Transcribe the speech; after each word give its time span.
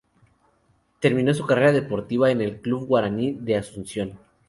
Terminó 0.99 1.31
su 1.35 1.45
carrera 1.45 1.71
deportiva 1.73 2.31
en 2.31 2.41
el 2.41 2.59
Club 2.59 2.87
Guaraní 2.87 3.33
de 3.33 3.57
Asunción. 3.57 4.17